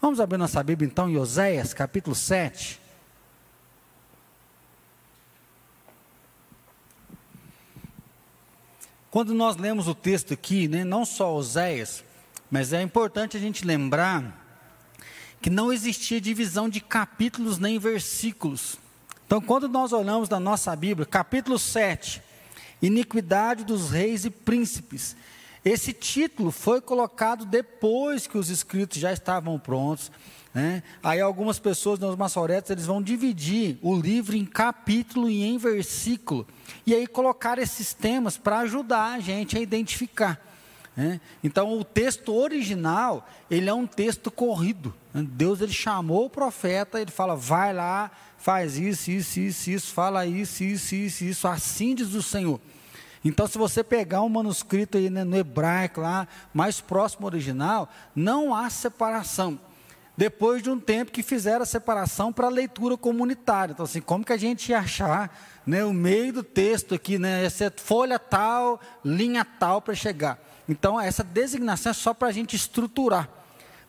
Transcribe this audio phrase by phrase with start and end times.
[0.00, 2.80] Vamos abrir nossa Bíblia então em Oséias, capítulo 7.
[9.10, 12.02] Quando nós lemos o texto aqui, né, não só Oséias,
[12.50, 14.40] mas é importante a gente lembrar
[15.42, 18.78] que não existia divisão de capítulos nem versículos.
[19.26, 22.22] Então, quando nós olhamos na nossa Bíblia, capítulo 7,
[22.80, 25.14] iniquidade dos reis e príncipes,
[25.64, 30.10] esse título foi colocado depois que os escritos já estavam prontos.
[30.54, 30.82] Né?
[31.02, 36.46] Aí algumas pessoas nos maçoretos eles vão dividir o livro em capítulo e em versículo
[36.84, 40.44] e aí colocar esses temas para ajudar a gente a identificar.
[40.96, 41.20] Né?
[41.44, 44.92] Então o texto original ele é um texto corrido.
[45.14, 45.24] Né?
[45.30, 50.26] Deus ele chamou o profeta, ele fala vai lá, faz isso, isso, isso, isso, fala
[50.26, 52.60] isso, isso, isso, isso, assim diz o Senhor.
[53.24, 57.88] Então, se você pegar um manuscrito aí né, no hebraico lá, mais próximo ao original,
[58.14, 59.60] não há separação.
[60.16, 63.72] Depois de um tempo que fizeram a separação para a leitura comunitária.
[63.72, 65.34] Então, assim, como que a gente ia achar
[65.66, 70.38] né, o meio do texto aqui, né, essa folha tal, linha tal para chegar?
[70.68, 73.28] Então, essa designação é só para a gente estruturar.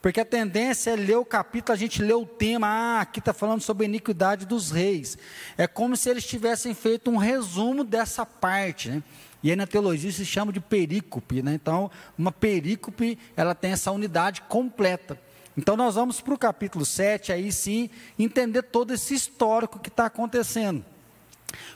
[0.02, 3.34] Porque a tendência é ler o capítulo, a gente lê o tema, ah, aqui está
[3.34, 5.16] falando sobre a iniquidade dos reis.
[5.56, 8.90] É como se eles tivessem feito um resumo dessa parte.
[8.90, 9.04] Né?
[9.44, 11.42] E aí na teologia se chama de perícope.
[11.42, 11.54] Né?
[11.54, 15.18] Então, uma perícope, ela tem essa unidade completa.
[15.58, 20.06] Então nós vamos para o capítulo 7, aí sim, entender todo esse histórico que está
[20.06, 20.84] acontecendo.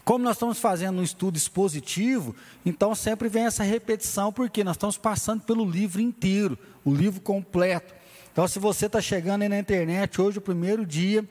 [0.05, 2.35] Como nós estamos fazendo um estudo expositivo,
[2.65, 7.93] então sempre vem essa repetição, porque nós estamos passando pelo livro inteiro, o livro completo.
[8.31, 11.27] Então, se você está chegando aí na internet, hoje, o primeiro dia,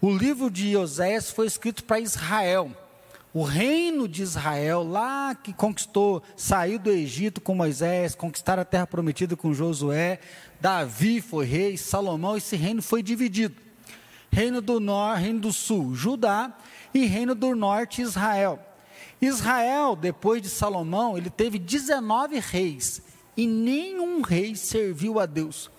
[0.00, 2.70] o livro de Oséias foi escrito para Israel.
[3.36, 8.86] O reino de Israel, lá que conquistou, saiu do Egito com Moisés, conquistaram a terra
[8.86, 10.20] prometida com Josué,
[10.58, 13.60] Davi foi rei, Salomão, esse reino foi dividido.
[14.32, 16.56] Reino do norte, reino do sul, Judá,
[16.94, 18.58] e reino do norte, Israel.
[19.20, 23.02] Israel, depois de Salomão, ele teve 19 reis,
[23.36, 25.70] e nenhum rei serviu a Deus.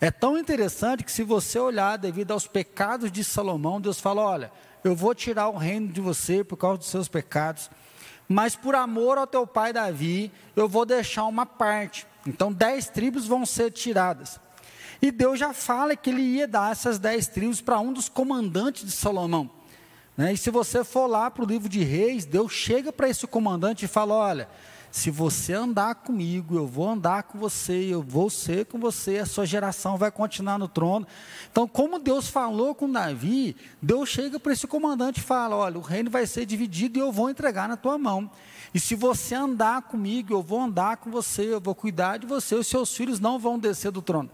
[0.00, 4.50] É tão interessante que, se você olhar devido aos pecados de Salomão, Deus fala: olha,
[4.82, 7.70] eu vou tirar o reino de você por causa dos seus pecados,
[8.28, 12.06] mas por amor ao teu pai Davi, eu vou deixar uma parte.
[12.26, 14.38] Então, dez tribos vão ser tiradas.
[15.02, 18.84] E Deus já fala que ele ia dar essas dez tribos para um dos comandantes
[18.84, 19.50] de Salomão.
[20.16, 20.34] Né?
[20.34, 23.86] E se você for lá para o livro de Reis, Deus chega para esse comandante
[23.86, 24.48] e fala: olha
[24.90, 29.26] se você andar comigo, eu vou andar com você, eu vou ser com você, a
[29.26, 31.06] sua geração vai continuar no trono.
[31.50, 35.82] Então, como Deus falou com Davi, Deus chega para esse comandante e fala: Olha, o
[35.82, 38.28] reino vai ser dividido e eu vou entregar na tua mão.
[38.74, 42.56] E se você andar comigo, eu vou andar com você, eu vou cuidar de você,
[42.56, 44.30] os seus filhos não vão descer do trono.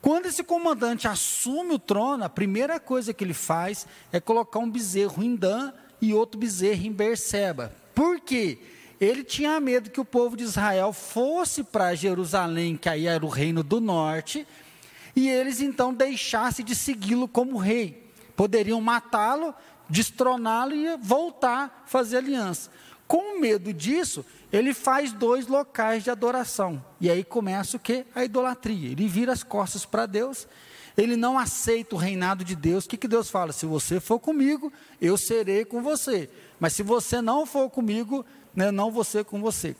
[0.00, 4.70] Quando esse comandante assume o trono, a primeira coisa que ele faz é colocar um
[4.70, 7.72] bezerro em Dan e outro bezerro em Berseba.
[7.94, 8.58] Por quê?
[9.00, 13.28] Ele tinha medo que o povo de Israel fosse para Jerusalém, que aí era o
[13.28, 14.46] reino do norte,
[15.14, 18.10] e eles então deixassem de segui-lo como rei.
[18.34, 19.54] Poderiam matá-lo,
[19.88, 22.70] destroná-lo e voltar a fazer aliança.
[23.06, 26.84] Com medo disso, ele faz dois locais de adoração.
[27.00, 28.04] E aí começa o que?
[28.14, 28.90] A idolatria.
[28.90, 30.46] Ele vira as costas para Deus,
[30.96, 32.84] ele não aceita o reinado de Deus.
[32.84, 33.52] O que, que Deus fala?
[33.52, 36.28] Se você for comigo, eu serei com você.
[36.58, 38.24] Mas se você não for comigo,
[38.56, 39.76] né, não você com você.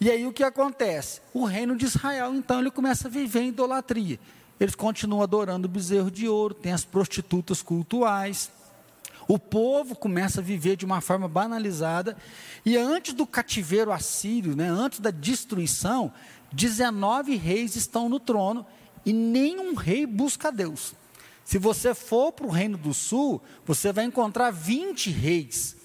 [0.00, 1.20] E aí o que acontece?
[1.34, 4.18] O reino de Israel, então, ele começa a viver em idolatria.
[4.58, 8.50] Eles continuam adorando o bezerro de ouro, tem as prostitutas cultuais.
[9.28, 12.16] O povo começa a viver de uma forma banalizada.
[12.64, 16.12] E antes do cativeiro assírio, né, antes da destruição,
[16.52, 18.66] 19 reis estão no trono
[19.04, 20.94] e nenhum rei busca Deus.
[21.44, 25.76] Se você for para o reino do sul, você vai encontrar 20 reis.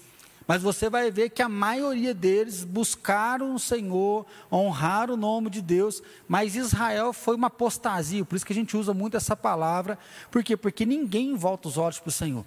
[0.46, 5.60] Mas você vai ver que a maioria deles buscaram o Senhor, honraram o nome de
[5.60, 9.98] Deus, mas Israel foi uma apostasia, por isso que a gente usa muito essa palavra.
[10.30, 10.56] Por quê?
[10.56, 12.44] Porque ninguém volta os olhos para o Senhor.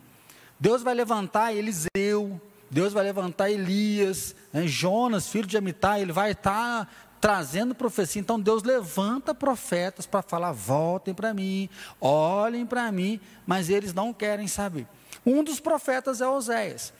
[0.57, 2.39] Deus vai levantar Eliseu,
[2.71, 8.21] Deus vai levantar Elias, né, Jonas, filho de Amitai, ele vai estar tá trazendo profecia.
[8.21, 11.69] Então Deus levanta profetas para falar: voltem para mim,
[11.99, 14.87] olhem para mim, mas eles não querem saber.
[15.25, 16.93] Um dos profetas é Oséias.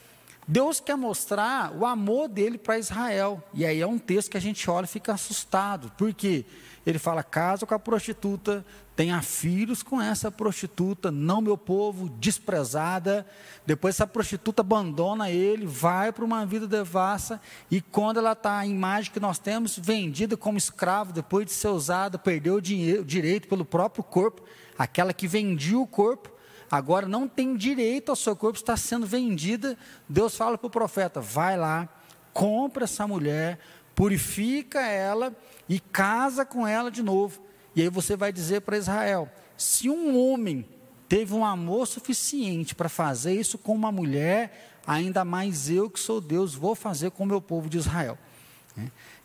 [0.50, 3.40] Deus quer mostrar o amor dele para Israel.
[3.54, 5.92] E aí é um texto que a gente olha e fica assustado.
[5.96, 6.44] Por quê?
[6.84, 8.66] Ele fala: casa com a prostituta,
[8.96, 13.24] tenha filhos com essa prostituta, não meu povo, desprezada.
[13.64, 18.66] Depois essa prostituta abandona ele, vai para uma vida devassa, e quando ela está, a
[18.66, 23.46] imagem que nós temos, vendida como escravo, depois de ser usada, perdeu o, dinheiro, direito
[23.46, 24.42] pelo próprio corpo,
[24.76, 26.39] aquela que vendia o corpo,
[26.70, 29.76] agora não tem direito ao seu corpo, está sendo vendida.
[30.08, 31.88] Deus fala para o profeta: vai lá,
[32.32, 33.58] compra essa mulher,
[33.94, 35.34] purifica ela
[35.68, 37.42] e casa com ela de novo.
[37.74, 40.66] E aí você vai dizer para Israel: se um homem
[41.08, 46.20] teve um amor suficiente para fazer isso com uma mulher, ainda mais eu que sou
[46.20, 48.16] Deus vou fazer com o meu povo de Israel.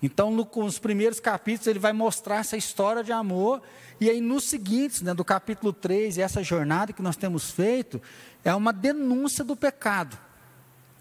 [0.06, 3.60] Então, nos primeiros capítulos, ele vai mostrar essa história de amor,
[4.00, 8.00] e aí nos seguintes, né, do capítulo 3, e essa jornada que nós temos feito,
[8.44, 10.16] é uma denúncia do pecado.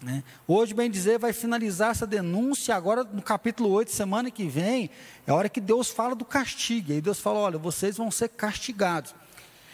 [0.01, 0.23] Né?
[0.47, 4.89] Hoje, bem dizer, vai finalizar essa denúncia, agora no capítulo 8, semana que vem,
[5.27, 8.09] é a hora que Deus fala do castigo, e aí Deus fala: olha, vocês vão
[8.09, 9.13] ser castigados.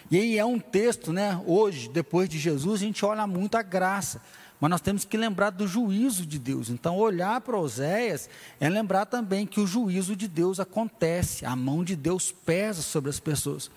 [0.09, 1.41] E aí é um texto, né?
[1.45, 4.21] Hoje, depois de Jesus, a gente olha muito a graça.
[4.61, 6.69] Mas nós temos que lembrar do juízo de Deus.
[6.69, 8.29] Então, olhar para Oséias
[8.59, 13.09] é lembrar também que o juízo de Deus acontece, a mão de Deus pesa sobre
[13.09, 13.71] as pessoas.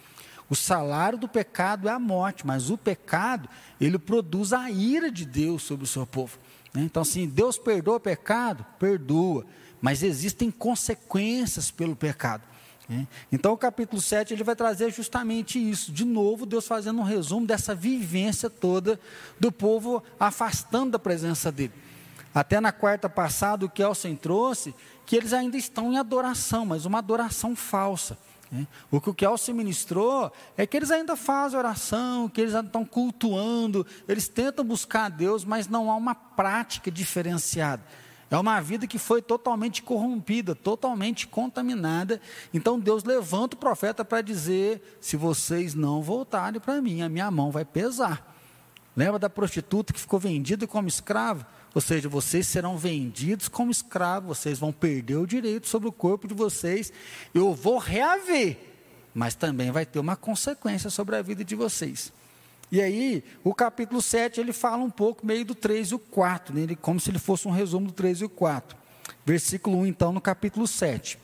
[0.48, 3.48] O salário do pecado é a morte, mas o pecado,
[3.80, 6.38] ele produz a ira de Deus sobre o seu povo.
[6.74, 6.82] Né?
[6.82, 8.62] Então, assim, Deus perdoa o pecado?
[8.78, 9.46] Perdoa,
[9.80, 12.42] mas existem consequências pelo pecado.
[12.88, 13.06] Né?
[13.32, 15.92] Então, o capítulo 7 ele vai trazer justamente isso.
[15.92, 19.00] De novo, Deus fazendo um resumo dessa vivência toda
[19.38, 21.72] do povo afastando da presença dele.
[22.34, 24.74] Até na quarta passada, o que Elsen trouxe,
[25.06, 28.18] que eles ainda estão em adoração, mas uma adoração falsa.
[28.50, 28.66] Né?
[28.90, 32.84] O que o Kelsen ministrou é que eles ainda fazem oração, que eles ainda estão
[32.84, 37.82] cultuando, eles tentam buscar a Deus, mas não há uma prática diferenciada.
[38.34, 42.20] É uma vida que foi totalmente corrompida, totalmente contaminada.
[42.52, 47.30] Então Deus levanta o profeta para dizer: se vocês não voltarem para mim, a minha
[47.30, 48.36] mão vai pesar.
[48.96, 51.46] Lembra da prostituta que ficou vendida como escravo?
[51.72, 56.26] Ou seja, vocês serão vendidos como escravos, vocês vão perder o direito sobre o corpo
[56.26, 56.92] de vocês.
[57.32, 58.58] Eu vou reaver,
[59.14, 62.12] mas também vai ter uma consequência sobre a vida de vocês.
[62.70, 66.54] E aí, o capítulo 7, ele fala um pouco meio do 3 e o 4,
[66.54, 66.62] né?
[66.62, 68.76] ele, como se ele fosse um resumo do 3 e o 4.
[69.24, 71.18] Versículo 1, então, no capítulo 7.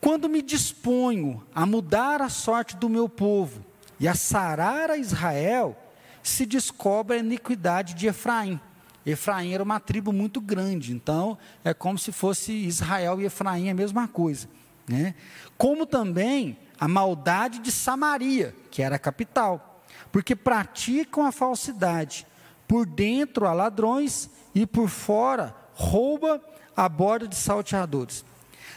[0.00, 3.64] Quando me disponho a mudar a sorte do meu povo
[3.98, 5.76] e a sarar a Israel,
[6.22, 8.60] se descobre a iniquidade de Efraim.
[9.04, 13.74] Efraim era uma tribo muito grande, então é como se fosse Israel e Efraim a
[13.74, 14.48] mesma coisa.
[14.88, 15.14] Né?
[15.56, 19.65] Como também a maldade de Samaria, que era a capital
[20.10, 22.26] porque praticam a falsidade.
[22.66, 26.42] Por dentro há ladrões e por fora rouba
[26.76, 28.24] a borda de salteadores.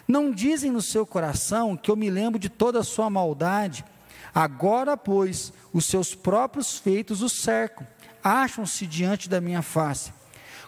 [0.08, 3.86] Não dizem no seu coração que eu me lembro de toda a sua maldade.
[4.34, 7.86] Agora, pois, os seus próprios feitos o cercam,
[8.24, 10.12] acham-se diante da minha face.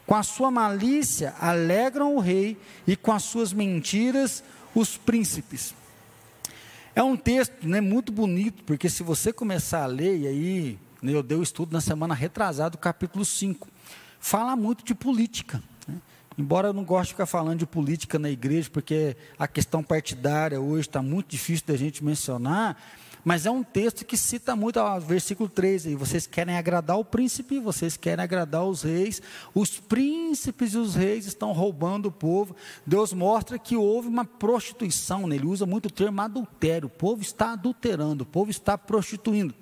[0.05, 4.43] Com a sua malícia alegram o rei e com as suas mentiras
[4.73, 5.73] os príncipes.
[6.93, 11.13] É um texto né, muito bonito, porque se você começar a ler, e aí né,
[11.13, 13.67] eu dei o estudo na semana retrasada, capítulo 5,
[14.19, 15.63] fala muito de política.
[15.87, 15.95] Né?
[16.37, 20.59] Embora eu não goste de ficar falando de política na igreja, porque a questão partidária
[20.59, 22.75] hoje está muito difícil da gente mencionar,
[23.23, 27.05] mas é um texto que cita muito, ó, versículo 13, aí, vocês querem agradar o
[27.05, 29.21] príncipe, vocês querem agradar os reis,
[29.53, 32.55] os príncipes e os reis estão roubando o povo.
[32.85, 35.35] Deus mostra que houve uma prostituição, né?
[35.35, 39.53] ele usa muito o termo adultério, o povo está adulterando, o povo está prostituindo.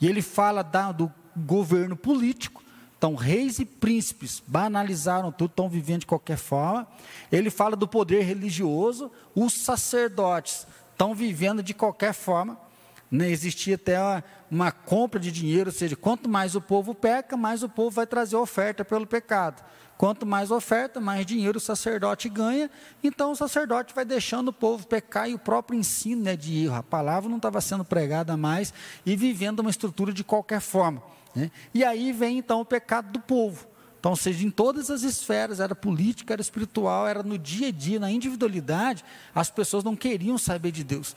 [0.00, 2.66] E ele fala da, do governo político,
[2.98, 6.88] então, reis e príncipes banalizaram tudo, estão vivendo de qualquer forma.
[7.30, 12.58] Ele fala do poder religioso, os sacerdotes estão vivendo de qualquer forma.
[13.08, 17.36] Né, existia até uma, uma, compra de dinheiro, ou seja, quanto mais o povo peca,
[17.36, 19.64] mais o povo vai trazer oferta pelo pecado.
[19.96, 22.70] Quanto mais oferta, mais dinheiro o sacerdote ganha,
[23.02, 26.74] então o sacerdote vai deixando o povo pecar e o próprio ensino né, de erro.
[26.74, 28.74] A palavra não estava sendo pregada mais
[29.06, 31.02] e vivendo uma estrutura de qualquer forma.
[31.34, 31.50] Né?
[31.72, 33.66] E aí vem então o pecado do povo.
[33.98, 37.72] Então, ou seja, em todas as esferas, era política, era espiritual, era no dia a
[37.72, 41.16] dia, na individualidade, as pessoas não queriam saber de Deus.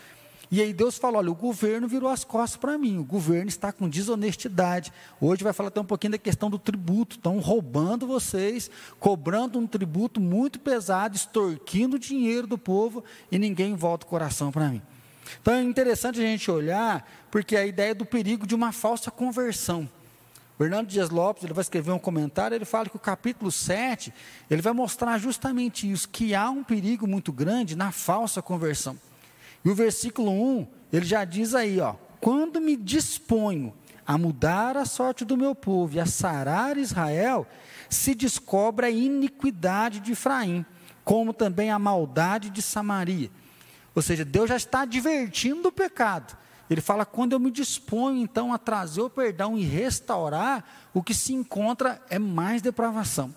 [0.51, 3.71] E aí Deus falou: olha, o governo virou as costas para mim, o governo está
[3.71, 4.91] com desonestidade.
[5.21, 7.17] Hoje vai falar até um pouquinho da questão do tributo.
[7.17, 14.05] Estão roubando vocês, cobrando um tributo muito pesado, extorquindo dinheiro do povo e ninguém volta
[14.05, 14.81] o coração para mim.
[15.41, 19.87] Então é interessante a gente olhar, porque a ideia do perigo de uma falsa conversão.
[20.57, 24.13] Bernardo Dias Lopes, ele vai escrever um comentário, ele fala que o capítulo 7,
[24.49, 28.97] ele vai mostrar justamente isso, que há um perigo muito grande na falsa conversão.
[29.63, 33.73] E o versículo 1, ele já diz aí, ó, quando me disponho
[34.05, 37.47] a mudar a sorte do meu povo e a sarar Israel,
[37.89, 40.65] se descobre a iniquidade de Efraim,
[41.03, 43.29] como também a maldade de Samaria.
[43.95, 46.37] Ou seja, Deus já está advertindo o pecado.
[46.69, 50.63] Ele fala: quando eu me disponho então a trazer o perdão e restaurar,
[50.93, 53.33] o que se encontra é mais depravação.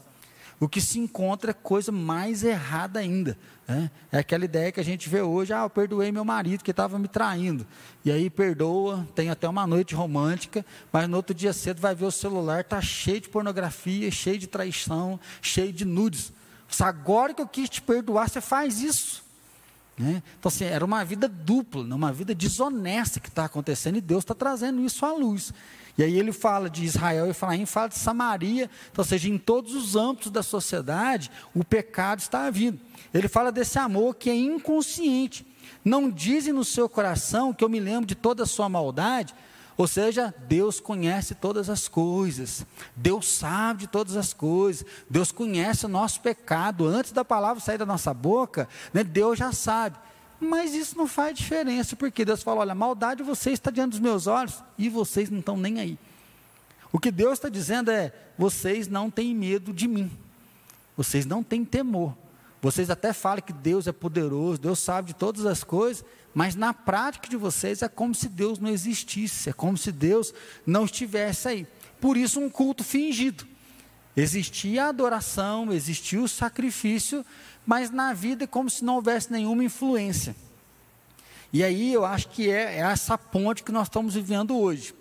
[0.62, 3.37] O que se encontra é coisa mais errada ainda.
[3.66, 3.90] Né?
[4.12, 7.00] É aquela ideia que a gente vê hoje: ah, eu perdoei meu marido que estava
[7.00, 7.66] me traindo.
[8.04, 12.04] E aí perdoa, tem até uma noite romântica, mas no outro dia cedo vai ver
[12.04, 16.33] o celular, está cheio de pornografia, cheio de traição, cheio de nudes.
[16.78, 19.25] Agora que eu quis te perdoar, você faz isso.
[19.99, 20.23] Né?
[20.38, 21.92] Então, assim, era uma vida dupla, né?
[21.92, 25.52] uma vida desonesta que está acontecendo e Deus está trazendo isso à luz.
[25.97, 29.37] E aí ele fala de Israel e Efraim, fala de Samaria, então, ou seja, em
[29.37, 32.81] todos os âmbitos da sociedade, o pecado está vindo.
[33.13, 35.47] Ele fala desse amor que é inconsciente.
[35.85, 39.35] Não dizem no seu coração que eu me lembro de toda a sua maldade,
[39.77, 45.87] ou seja, Deus conhece todas as coisas, Deus sabe de todas as coisas, Deus conhece
[45.87, 49.97] o nosso pecado, antes da palavra sair da nossa boca, né, Deus já sabe.
[50.43, 54.01] Mas isso não faz diferença, porque Deus fala: olha, maldade de vocês está diante dos
[54.01, 55.99] meus olhos e vocês não estão nem aí.
[56.93, 60.11] O que Deus está dizendo é: vocês não têm medo de mim,
[60.97, 62.17] vocês não têm temor.
[62.61, 66.73] Vocês até falam que Deus é poderoso, Deus sabe de todas as coisas, mas na
[66.73, 70.33] prática de vocês é como se Deus não existisse, é como se Deus
[70.65, 71.67] não estivesse aí.
[72.01, 73.45] Por isso, um culto fingido.
[74.16, 77.25] Existia a adoração, existia o sacrifício,
[77.64, 80.37] mas na vida é como se não houvesse nenhuma influência.
[81.52, 84.95] E aí eu acho que é, é essa ponte que nós estamos vivendo hoje.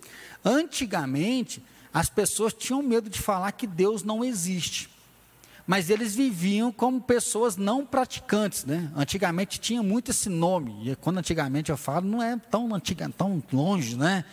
[0.44, 4.92] Antigamente, as pessoas tinham medo de falar que Deus não existe
[5.66, 8.90] mas eles viviam como pessoas não praticantes, né?
[8.96, 13.42] Antigamente tinha muito esse nome, e quando antigamente eu falo, não é tão antiga, tão
[13.52, 14.24] longe, né?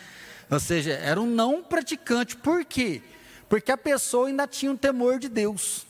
[0.50, 2.36] Ou seja, era um não praticante.
[2.36, 3.02] Por quê?
[3.50, 5.86] Porque a pessoa ainda tinha um temor de Deus.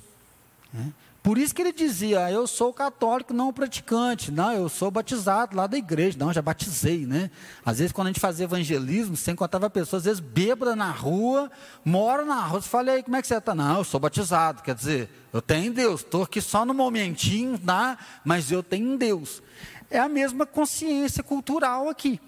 [0.74, 0.92] Né?
[1.22, 5.68] Por isso que ele dizia, eu sou católico não praticante, não, eu sou batizado lá
[5.68, 7.30] da igreja, não, já batizei, né?
[7.66, 11.52] Às vezes quando a gente fazia evangelismo, você encontrava pessoas, às vezes bêbada na rua,
[11.84, 13.54] mora na rua, você fala, aí, como é que você está?
[13.54, 17.98] Não, eu sou batizado, quer dizer, eu tenho Deus, estou aqui só no momentinho, tá?
[18.24, 19.44] mas eu tenho Deus.
[19.92, 22.20] É a mesma consciência cultural aqui.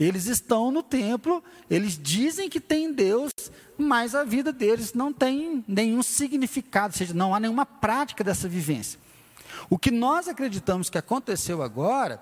[0.00, 3.30] Eles estão no templo, eles dizem que tem Deus,
[3.76, 8.48] mas a vida deles não tem nenhum significado, ou seja, não há nenhuma prática dessa
[8.48, 8.98] vivência.
[9.68, 12.18] O que nós acreditamos que aconteceu agora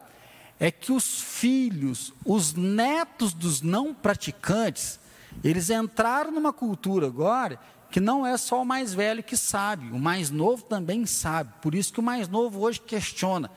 [0.58, 4.98] é que os filhos, os netos dos não praticantes,
[5.44, 7.60] eles entraram numa cultura agora
[7.92, 11.52] que não é só o mais velho que sabe, o mais novo também sabe.
[11.62, 13.48] Por isso que o mais novo hoje questiona.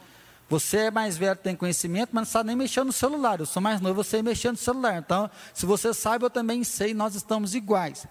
[0.52, 3.40] Você é mais velho, tem conhecimento, mas não sabe nem mexer no celular.
[3.40, 4.98] Eu sou mais novo, você mexer no celular.
[4.98, 8.06] Então, se você sabe, eu também sei, nós estamos iguais.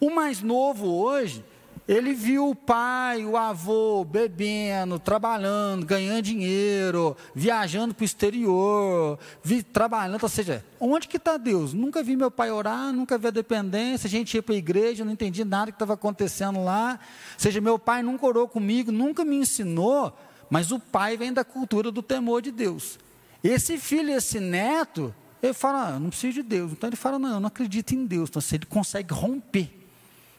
[0.00, 1.44] O mais novo hoje,
[1.86, 9.62] ele viu o pai, o avô bebendo, trabalhando, ganhando dinheiro, viajando para o exterior, vi,
[9.62, 11.74] trabalhando, ou seja, onde que está Deus?
[11.74, 15.04] Nunca vi meu pai orar, nunca vi a dependência, a gente ia para a igreja,
[15.04, 16.98] não entendi nada que estava acontecendo lá,
[17.34, 20.16] ou seja, meu pai nunca orou comigo, nunca me ensinou
[20.54, 22.96] mas o pai vem da cultura do temor de Deus.
[23.42, 26.70] Esse filho, esse neto, ele fala, ah, não preciso de Deus.
[26.70, 28.30] Então ele fala, não, eu não acredito em Deus.
[28.30, 29.68] Então assim, ele consegue romper.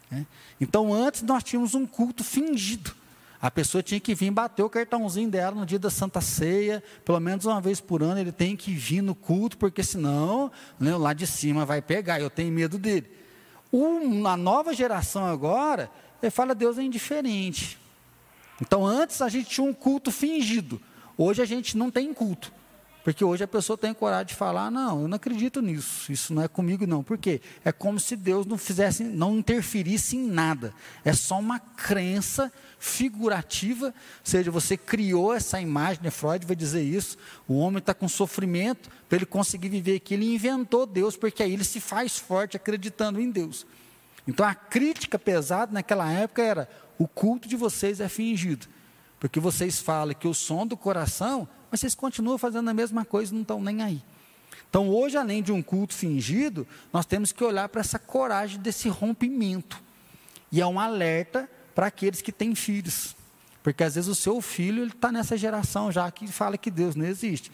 [0.09, 0.25] Né?
[0.57, 2.95] Então antes nós tínhamos um culto fingido.
[3.41, 7.19] A pessoa tinha que vir bater o cartãozinho dela no dia da Santa Ceia, pelo
[7.19, 11.11] menos uma vez por ano ele tem que vir no culto, porque senão né, lá
[11.11, 13.11] de cima vai pegar, eu tenho medo dele.
[14.25, 15.91] A nova geração agora,
[16.23, 17.83] ele fala, Deus é indiferente.
[18.61, 20.81] Então, antes a gente tinha um culto fingido.
[21.17, 22.51] Hoje a gente não tem culto.
[23.05, 26.41] Porque hoje a pessoa tem coragem de falar: não, eu não acredito nisso, isso não
[26.41, 27.03] é comigo, não.
[27.03, 27.39] Por quê?
[27.63, 30.73] É como se Deus não fizesse, não interferisse em nada.
[31.03, 33.93] É só uma crença figurativa, ou
[34.23, 36.09] seja, você criou essa imagem, né?
[36.09, 37.15] Freud vai dizer isso.
[37.47, 40.15] O homem está com sofrimento para ele conseguir viver aqui.
[40.15, 43.67] Ele inventou Deus, porque aí ele se faz forte acreditando em Deus.
[44.27, 48.67] Então a crítica pesada naquela época era: o culto de vocês é fingido.
[49.19, 53.31] Porque vocês falam que o som do coração, mas vocês continuam fazendo a mesma coisa
[53.31, 54.03] e não estão nem aí.
[54.69, 58.89] Então, hoje, além de um culto fingido, nós temos que olhar para essa coragem desse
[58.89, 59.81] rompimento.
[60.51, 63.15] E é um alerta para aqueles que têm filhos.
[63.63, 67.05] Porque às vezes o seu filho está nessa geração já que fala que Deus não
[67.05, 67.51] existe.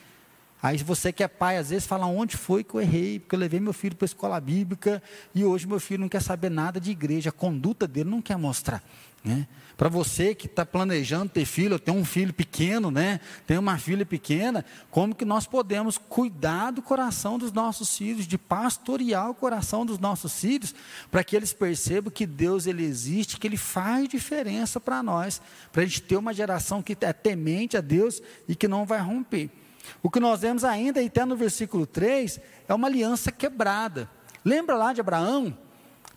[0.61, 3.39] Aí você que é pai, às vezes fala onde foi que eu errei, porque eu
[3.39, 5.01] levei meu filho para a escola bíblica
[5.33, 8.37] e hoje meu filho não quer saber nada de igreja, a conduta dele não quer
[8.37, 8.83] mostrar.
[9.23, 9.47] Né?
[9.77, 13.19] Para você que está planejando ter filho, eu tenho um filho pequeno, né?
[13.47, 18.37] Tenho uma filha pequena, como que nós podemos cuidar do coração dos nossos filhos, de
[18.37, 20.73] pastorear o coração dos nossos filhos,
[21.09, 25.83] para que eles percebam que Deus ele existe, que ele faz diferença para nós, para
[25.83, 29.49] a gente ter uma geração que é temente a Deus e que não vai romper.
[30.03, 34.09] O que nós vemos ainda, até no versículo 3, é uma aliança quebrada.
[34.43, 35.57] Lembra lá de Abraão?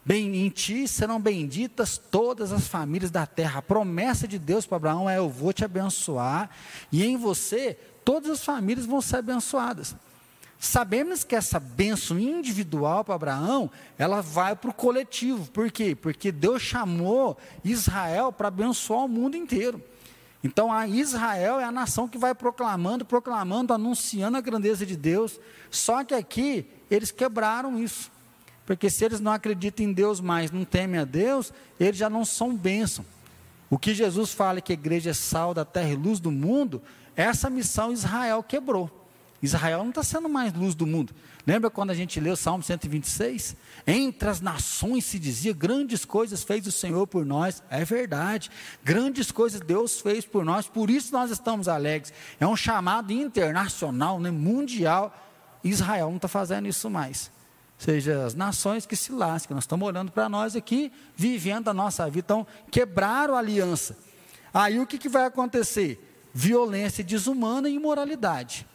[0.07, 3.61] Bem, em ti serão benditas todas as famílias da terra.
[3.61, 6.51] A promessa de Deus para Abraão é: Eu vou te abençoar,
[6.93, 9.97] e em você todas as famílias vão ser abençoadas.
[10.59, 15.51] Sabemos que essa bênção individual para Abraão, ela vai para o coletivo.
[15.51, 15.95] Por quê?
[15.95, 19.83] Porque Deus chamou Israel para abençoar o mundo inteiro.
[20.43, 25.41] Então, a Israel é a nação que vai proclamando, proclamando, anunciando a grandeza de Deus.
[25.71, 28.11] Só que aqui, eles quebraram isso.
[28.67, 32.25] Porque se eles não acreditam em Deus mais, não temem a Deus, eles já não
[32.25, 33.05] são bênção.
[33.69, 36.81] O que Jesus fala que a igreja é sal da terra e luz do mundo,
[37.17, 38.91] essa missão Israel quebrou.
[39.43, 41.15] Israel não está sendo mais luz do mundo.
[41.47, 43.55] Lembra quando a gente leu o Salmo 126?
[43.87, 47.63] Entre as nações se dizia: grandes coisas fez o Senhor por nós.
[47.69, 48.51] É verdade,
[48.83, 52.13] grandes coisas Deus fez por nós, por isso nós estamos alegres.
[52.41, 55.15] É um chamado internacional, né, mundial.
[55.63, 57.31] Israel não está fazendo isso mais.
[57.85, 62.09] Seja, as nações que se lascam, nós estamos olhando para nós aqui, vivendo a nossa
[62.09, 62.25] vida.
[62.25, 63.95] Então, quebraram a aliança.
[64.55, 66.03] Aí o que, que vai acontecer?
[66.33, 68.67] Violência desumana e imoralidade.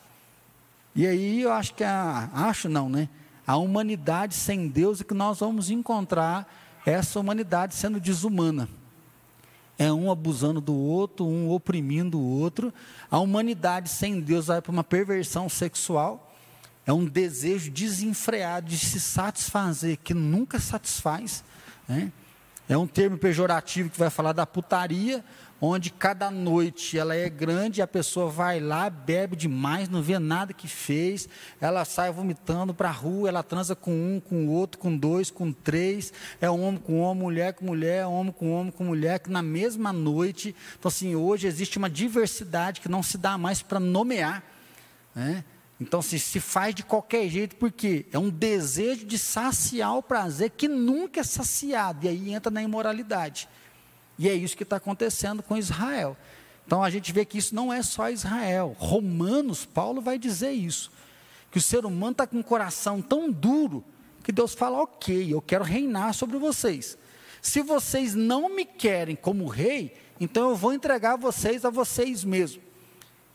[0.95, 3.09] E aí eu acho que a, acho não, né?
[3.47, 6.47] A humanidade sem Deus é que nós vamos encontrar
[6.85, 8.69] essa humanidade sendo desumana.
[9.75, 12.71] É um abusando do outro, um oprimindo o outro.
[13.09, 16.28] A humanidade sem Deus vai para uma perversão sexual.
[16.89, 21.43] É um desejo desenfreado de se satisfazer, que nunca satisfaz.
[21.87, 22.11] Né?
[22.67, 25.23] É um termo pejorativo que vai falar da putaria,
[25.61, 30.51] onde cada noite ela é grande, a pessoa vai lá, bebe demais, não vê nada
[30.51, 31.29] que fez,
[31.61, 35.29] ela sai vomitando para a rua, ela transa com um, com o outro, com dois,
[35.29, 39.29] com três, é homem com homem, mulher com mulher, homem com homem, com mulher, que
[39.29, 43.79] na mesma noite, então assim, hoje existe uma diversidade que não se dá mais para
[43.79, 44.43] nomear,
[45.13, 45.43] né?
[45.79, 50.49] Então se, se faz de qualquer jeito, porque é um desejo de saciar o prazer
[50.51, 53.47] que nunca é saciado, e aí entra na imoralidade.
[54.17, 56.17] E é isso que está acontecendo com Israel.
[56.67, 58.75] Então a gente vê que isso não é só Israel.
[58.77, 60.91] Romanos, Paulo vai dizer isso.
[61.49, 63.83] Que o ser humano está com um coração tão duro
[64.23, 66.97] que Deus fala: ok, eu quero reinar sobre vocês.
[67.41, 72.68] Se vocês não me querem como rei, então eu vou entregar vocês a vocês mesmos.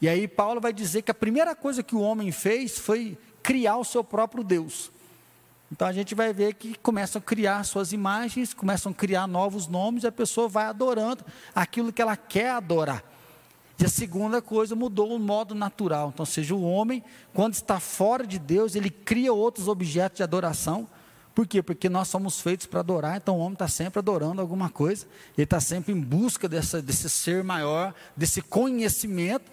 [0.01, 3.77] E aí Paulo vai dizer que a primeira coisa que o homem fez foi criar
[3.77, 4.91] o seu próprio Deus.
[5.71, 9.67] Então a gente vai ver que começam a criar suas imagens, começam a criar novos
[9.67, 13.03] nomes e a pessoa vai adorando aquilo que ela quer adorar.
[13.79, 16.11] E a segunda coisa mudou o modo natural.
[16.15, 17.03] Então, seja o homem,
[17.33, 20.89] quando está fora de Deus, ele cria outros objetos de adoração.
[21.35, 21.61] Por quê?
[21.61, 25.05] Porque nós somos feitos para adorar, então o homem está sempre adorando alguma coisa,
[25.37, 29.51] ele está sempre em busca dessa, desse ser maior, desse conhecimento,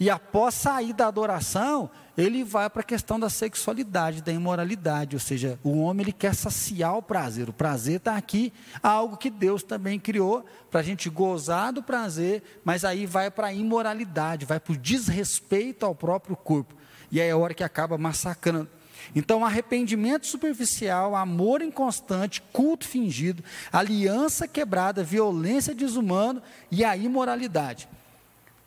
[0.00, 5.20] e após sair da adoração, ele vai para a questão da sexualidade, da imoralidade, ou
[5.20, 7.48] seja, o homem ele quer saciar o prazer.
[7.48, 12.42] O prazer está aqui, algo que Deus também criou para a gente gozar do prazer,
[12.64, 16.74] mas aí vai para a imoralidade, vai para o desrespeito ao próprio corpo.
[17.10, 18.68] E aí é a hora que acaba massacrando.
[19.14, 27.88] Então, arrependimento superficial, amor inconstante, culto fingido, aliança quebrada, violência desumana e a imoralidade.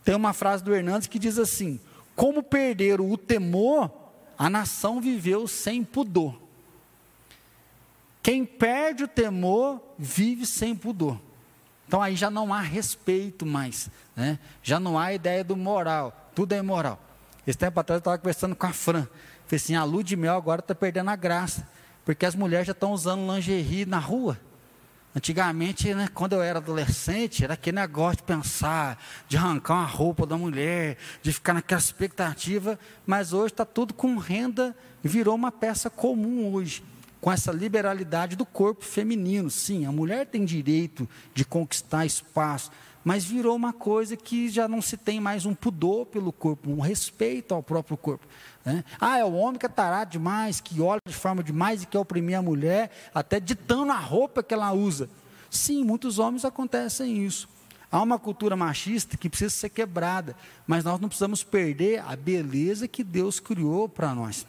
[0.03, 1.79] Tem uma frase do Hernandes que diz assim:
[2.15, 3.91] Como perderam o temor,
[4.37, 6.39] a nação viveu sem pudor.
[8.23, 11.19] Quem perde o temor, vive sem pudor.
[11.87, 14.39] Então aí já não há respeito mais, né?
[14.63, 16.97] já não há ideia do moral, tudo é imoral.
[17.45, 19.07] Esse tempo atrás eu estava conversando com a Fran,
[19.45, 21.67] falei assim, a lua de mel agora está perdendo a graça,
[22.05, 24.39] porque as mulheres já estão usando lingerie na rua.
[25.13, 28.97] Antigamente, né, quando eu era adolescente, era aquele negócio de pensar,
[29.27, 34.15] de arrancar uma roupa da mulher, de ficar naquela expectativa, mas hoje está tudo com
[34.17, 36.81] renda, virou uma peça comum hoje,
[37.19, 39.49] com essa liberalidade do corpo feminino.
[39.49, 42.71] Sim, a mulher tem direito de conquistar espaço,
[43.03, 46.79] mas virou uma coisa que já não se tem mais um pudor pelo corpo, um
[46.79, 48.25] respeito ao próprio corpo.
[48.65, 48.83] Né?
[48.99, 51.99] Ah, é o homem que é tarado demais, que olha de forma demais e quer
[51.99, 55.09] oprimir a mulher, até ditando a roupa que ela usa.
[55.49, 57.49] Sim, muitos homens acontecem isso.
[57.91, 62.87] Há uma cultura machista que precisa ser quebrada, mas nós não precisamos perder a beleza
[62.87, 64.47] que Deus criou para nós.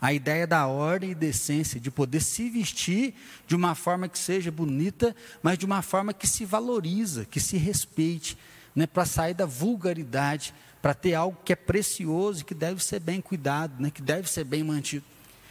[0.00, 3.14] A ideia da ordem e decência, de poder se vestir
[3.46, 7.56] de uma forma que seja bonita, mas de uma forma que se valoriza, que se
[7.56, 8.38] respeite,
[8.74, 13.00] né, para sair da vulgaridade, para ter algo que é precioso e que deve ser
[13.00, 15.04] bem cuidado, né, que deve ser bem mantido.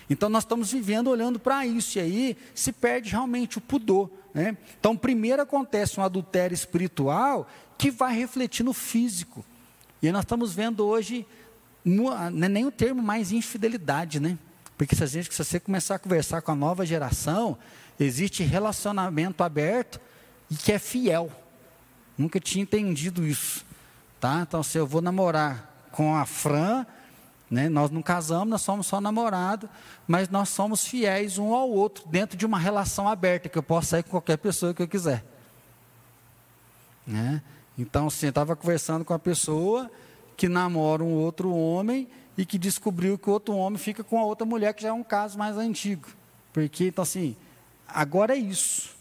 [0.09, 4.09] Então nós estamos vivendo olhando para isso, e aí se perde realmente o pudor.
[4.33, 4.57] Né?
[4.79, 9.45] Então, primeiro acontece um adultério espiritual que vai refletir no físico.
[10.01, 11.25] E nós estamos vendo hoje
[11.85, 12.13] não
[12.45, 14.37] é nem o termo mais infidelidade, né?
[14.77, 17.57] Porque se, a gente, se você começar a conversar com a nova geração,
[17.99, 19.99] existe relacionamento aberto
[20.49, 21.31] e que é fiel.
[22.17, 23.65] Nunca tinha entendido isso.
[24.19, 24.41] Tá?
[24.41, 26.85] Então, se eu vou namorar com a Fran,
[27.49, 29.69] né, nós não casamos, nós somos só namorados,
[30.07, 33.89] mas nós somos fiéis um ao outro, dentro de uma relação aberta, que eu posso
[33.89, 35.23] sair com qualquer pessoa que eu quiser.
[37.05, 37.41] Né?
[37.77, 39.91] Então, assim, eu estava conversando com a pessoa,
[40.35, 44.25] que namora um outro homem e que descobriu que o outro homem fica com a
[44.25, 46.07] outra mulher, que já é um caso mais antigo.
[46.51, 47.35] Porque, então, assim,
[47.87, 48.95] agora é isso.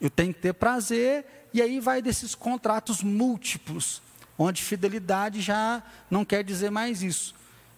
[0.00, 4.02] Eu tenho que ter prazer, e aí vai desses contratos múltiplos,
[4.38, 7.34] onde fidelidade já não quer dizer mais isso.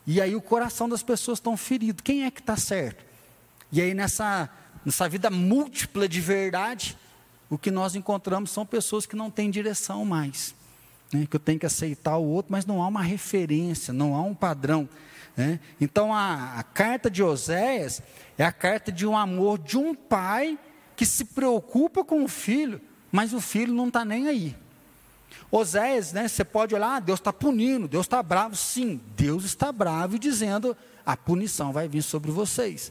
[0.07, 2.03] E aí o coração das pessoas estão ferido.
[2.03, 3.05] Quem é que está certo?
[3.71, 4.51] E aí nessa,
[4.85, 6.97] nessa vida múltipla de verdade,
[7.49, 10.55] o que nós encontramos são pessoas que não têm direção mais
[11.13, 14.23] né, que eu tenho que aceitar o outro, mas não há uma referência, não há
[14.23, 14.89] um padrão.
[15.37, 15.61] Né?
[15.81, 18.03] Então a, a carta de Oséias
[18.39, 20.59] é a carta de um amor de um pai
[20.97, 22.81] que se preocupa com o filho,
[23.13, 24.57] mas o filho não está nem aí.
[25.51, 28.57] Oséias, né, você pode olhar, ah, Deus está punindo, Deus está bravo.
[28.57, 32.91] Sim, Deus está bravo e dizendo, a punição vai vir sobre vocês.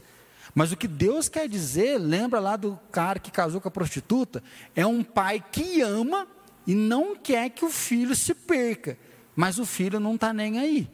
[0.54, 4.44] Mas o que Deus quer dizer, lembra lá do cara que casou com a prostituta,
[4.76, 6.28] é um pai que ama
[6.68, 8.98] e não quer que o filho se perca,
[9.36, 10.88] mas o filho não está nem aí.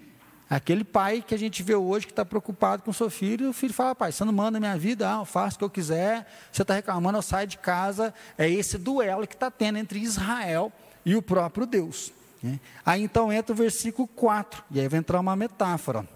[0.49, 3.53] Aquele pai que a gente vê hoje que está preocupado com o seu filho, o
[3.53, 6.25] filho fala, pai, você não manda minha vida, ah, eu faço o que eu quiser,
[6.51, 8.13] você está reclamando, eu saio de casa.
[8.37, 10.71] É esse duelo que está tendo entre Israel
[11.05, 12.13] e o próprio Deus.
[12.41, 12.59] Né?
[12.85, 16.07] Aí então entra o versículo 4, e aí vai entrar uma metáfora.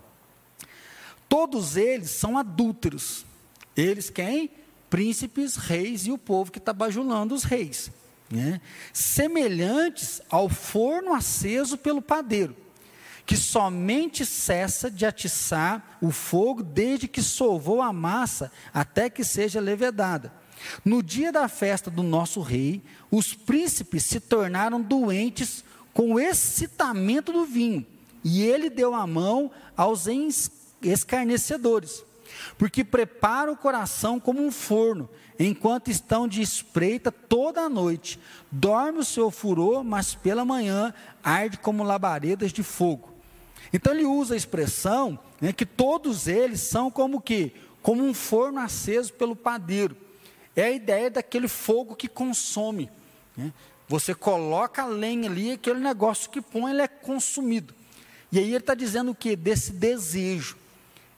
[1.28, 3.26] Todos eles são adúlteros.
[3.76, 4.52] Eles quem?
[4.90, 7.92] Príncipes, reis e o povo que está bajulando os reis
[8.32, 8.62] né?
[8.94, 12.56] semelhantes ao forno aceso pelo padeiro,
[13.32, 19.62] que somente cessa de atiçar o fogo desde que sovou a massa até que seja
[19.62, 20.34] levedada.
[20.84, 25.64] No dia da festa do nosso rei, os príncipes se tornaram doentes
[25.94, 27.88] com o excitamento do vinho,
[28.22, 30.08] e ele deu a mão aos
[30.82, 32.04] escarnecedores,
[32.58, 38.20] porque prepara o coração como um forno enquanto estão de espreita toda a noite.
[38.52, 43.11] Dorme o seu furor, mas pela manhã arde como labaredas de fogo.
[43.74, 48.60] Então ele usa a expressão né, que todos eles são como que como um forno
[48.60, 49.98] aceso pelo padeiro.
[50.56, 52.90] É a ideia daquele fogo que consome.
[53.36, 53.52] Né?
[53.88, 57.74] Você coloca a lenha ali, aquele negócio que põe, ele é consumido.
[58.32, 59.36] E aí ele está dizendo o que?
[59.36, 60.58] Desse desejo.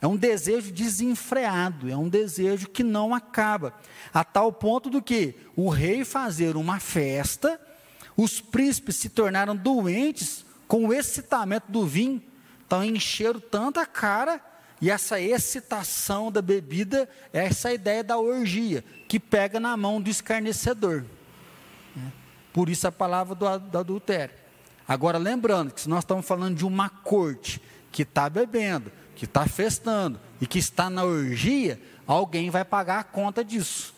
[0.02, 3.74] É um desejo desenfreado, é um desejo que não acaba.
[4.14, 7.60] A tal ponto do que o rei fazer uma festa,
[8.18, 12.22] os príncipes se tornaram doentes com o excitamento do vinho,
[12.74, 14.42] então encheram tanta cara,
[14.82, 20.10] e essa excitação da bebida é essa ideia da orgia, que pega na mão do
[20.10, 21.06] escarnecedor.
[22.52, 24.34] Por isso a palavra do, do adultério.
[24.88, 29.46] Agora, lembrando que se nós estamos falando de uma corte que está bebendo, que está
[29.46, 33.94] festando e que está na orgia, alguém vai pagar a conta disso.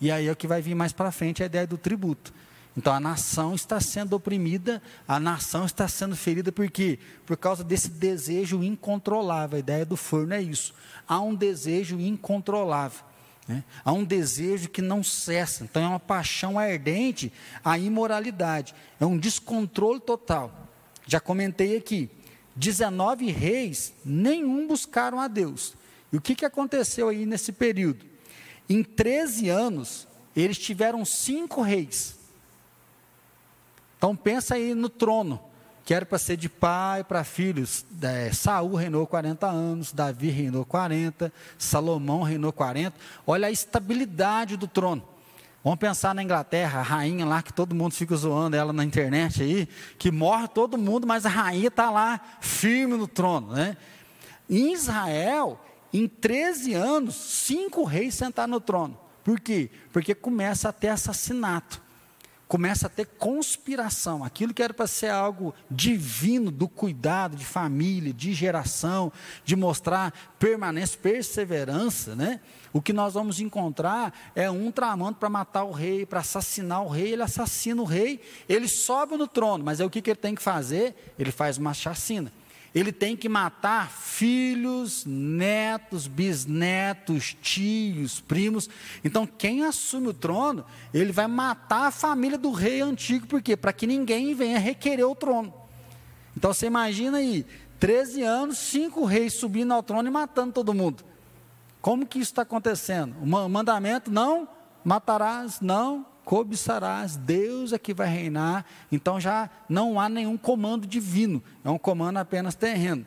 [0.00, 2.34] E aí é o que vai vir mais para frente a ideia do tributo.
[2.78, 6.96] Então a nação está sendo oprimida, a nação está sendo ferida por quê?
[7.26, 9.56] Por causa desse desejo incontrolável.
[9.56, 10.72] A ideia do forno é isso.
[11.04, 13.00] Há um desejo incontrolável.
[13.48, 13.64] Né?
[13.84, 15.64] Há um desejo que não cessa.
[15.64, 17.32] Então é uma paixão ardente
[17.64, 18.76] a imoralidade.
[19.00, 20.68] É um descontrole total.
[21.04, 22.08] Já comentei aqui.
[22.54, 25.74] 19 reis, nenhum buscaram a Deus.
[26.12, 28.06] E o que, que aconteceu aí nesse período?
[28.68, 32.17] Em 13 anos, eles tiveram cinco reis.
[33.98, 35.40] Então pensa aí no trono,
[35.84, 37.84] que era para ser de pai para filhos.
[38.00, 42.96] É, Saul reinou 40 anos, Davi reinou 40, Salomão reinou 40.
[43.26, 45.02] Olha a estabilidade do trono.
[45.64, 49.42] Vamos pensar na Inglaterra, a rainha lá, que todo mundo fica zoando ela na internet
[49.42, 53.52] aí, que morre todo mundo, mas a rainha está lá firme no trono.
[53.52, 53.76] Né?
[54.48, 55.60] Em Israel,
[55.92, 58.96] em 13 anos, cinco reis sentaram no trono.
[59.24, 59.68] Por quê?
[59.92, 61.82] Porque começa a ter assassinato.
[62.48, 64.24] Começa a ter conspiração.
[64.24, 69.12] Aquilo que era para ser algo divino, do cuidado de família, de geração,
[69.44, 72.40] de mostrar permanência, perseverança, né?
[72.72, 76.88] O que nós vamos encontrar é um tramando para matar o rei, para assassinar o
[76.88, 77.12] rei.
[77.12, 80.34] Ele assassina o rei, ele sobe no trono, mas é o que, que ele tem
[80.34, 81.14] que fazer?
[81.18, 82.32] Ele faz uma chacina.
[82.74, 88.68] Ele tem que matar filhos, netos, bisnetos, tios, primos.
[89.02, 93.56] Então, quem assume o trono, ele vai matar a família do rei antigo, por quê?
[93.56, 95.52] Para que ninguém venha requerer o trono.
[96.36, 97.46] Então, você imagina aí,
[97.80, 101.04] 13 anos, cinco reis subindo ao trono e matando todo mundo.
[101.80, 103.16] Como que isso está acontecendo?
[103.22, 104.48] O mandamento não
[104.84, 108.62] matarás, não cobiçarás, Deus é que vai reinar,
[108.92, 113.06] então já não há nenhum comando divino, é um comando apenas terreno.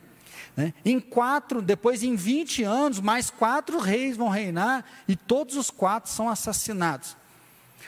[0.56, 0.74] Né?
[0.84, 6.10] Em quatro, depois em 20 anos, mais quatro reis vão reinar e todos os quatro
[6.10, 7.16] são assassinados.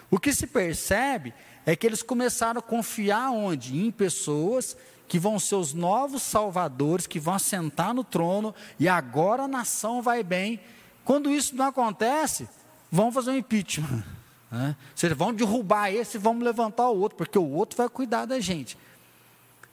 [0.08, 1.34] O que se percebe
[1.66, 3.76] é que eles começaram a confiar onde?
[3.76, 4.76] Em pessoas
[5.08, 10.00] que vão ser os novos salvadores, que vão assentar no trono e agora a nação
[10.00, 10.60] vai bem.
[11.04, 12.48] Quando isso não acontece,
[12.88, 14.04] vão fazer um impeachment.
[14.50, 14.76] Né?
[14.94, 18.40] Vocês vão derrubar esse e vamos levantar o outro, porque o outro vai cuidar da
[18.40, 18.78] gente.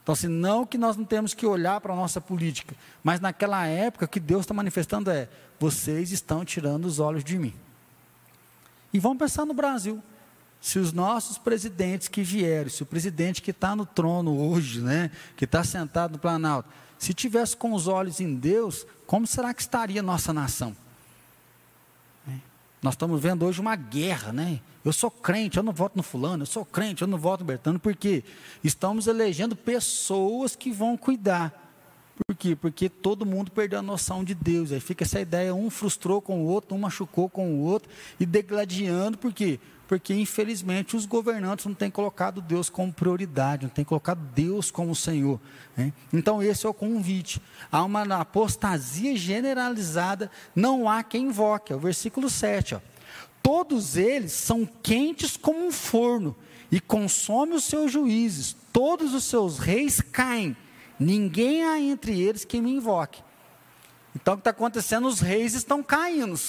[0.02, 3.66] Então, assim, não que nós não temos que olhar para a nossa política, mas naquela
[3.66, 5.28] época que Deus está manifestando é:
[5.60, 7.54] vocês estão tirando os olhos de mim.
[8.92, 10.02] E vamos pensar no Brasil.
[10.60, 15.10] Se os nossos presidentes que vieram, se o presidente que está no trono hoje, né,
[15.36, 19.60] que está sentado no Planalto, se tivesse com os olhos em Deus, como será que
[19.60, 20.76] estaria a nossa nação?
[22.82, 24.60] Nós estamos vendo hoje uma guerra, né?
[24.84, 27.46] Eu sou crente, eu não voto no fulano, eu sou crente, eu não voto no
[27.46, 28.24] Bertano, porque
[28.64, 31.62] estamos elegendo pessoas que vão cuidar.
[32.26, 32.56] Por quê?
[32.56, 34.72] Porque todo mundo perdeu a noção de Deus.
[34.72, 38.26] Aí fica essa ideia, um frustrou com o outro, um machucou com o outro, e
[38.26, 39.60] degladiando, por quê?
[39.92, 44.96] Porque, infelizmente, os governantes não têm colocado Deus como prioridade, não têm colocado Deus como
[44.96, 45.38] Senhor.
[45.76, 45.92] Né?
[46.10, 47.42] Então, esse é o convite.
[47.70, 51.74] Há uma apostasia generalizada, não há quem invoque.
[51.74, 52.76] É o versículo 7.
[52.76, 52.80] Ó.
[53.42, 56.34] Todos eles são quentes como um forno
[56.70, 58.56] e consomem os seus juízes.
[58.72, 60.56] Todos os seus reis caem.
[60.98, 63.22] Ninguém há entre eles que me invoque.
[64.16, 65.06] Então, o que está acontecendo?
[65.06, 66.40] Os reis estão caindo.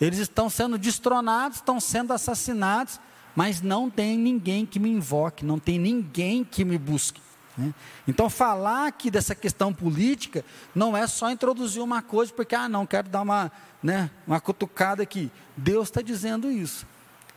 [0.00, 2.98] Eles estão sendo destronados, estão sendo assassinados,
[3.36, 7.20] mas não tem ninguém que me invoque, não tem ninguém que me busque.
[7.56, 7.74] Né?
[8.08, 12.86] Então, falar aqui dessa questão política não é só introduzir uma coisa, porque, ah, não,
[12.86, 15.30] quero dar uma, né, uma cutucada aqui.
[15.56, 16.86] Deus está dizendo isso.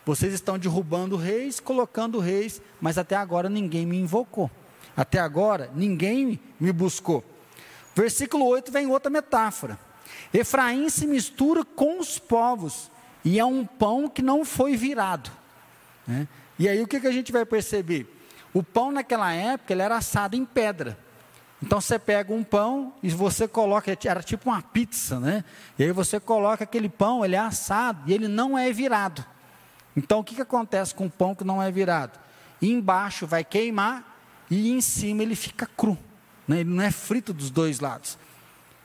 [0.05, 4.49] Vocês estão derrubando reis, colocando reis, mas até agora ninguém me invocou.
[4.95, 7.23] Até agora ninguém me buscou.
[7.95, 9.79] Versículo 8 vem outra metáfora.
[10.33, 12.91] Efraim se mistura com os povos
[13.23, 15.31] e é um pão que não foi virado.
[16.07, 16.27] Né?
[16.57, 18.07] E aí o que, que a gente vai perceber?
[18.53, 20.97] O pão naquela época ele era assado em pedra.
[21.61, 25.45] Então você pega um pão e você coloca, era tipo uma pizza, né?
[25.79, 29.23] E aí você coloca aquele pão, ele é assado e ele não é virado.
[29.95, 32.19] Então o que, que acontece com o pão que não é virado?
[32.61, 34.17] embaixo vai queimar
[34.49, 35.97] e em cima ele fica cru.
[36.47, 36.61] Né?
[36.61, 38.17] Ele não é frito dos dois lados.